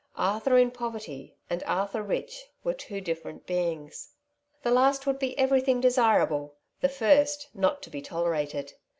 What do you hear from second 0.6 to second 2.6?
poverty, and Arthur rich,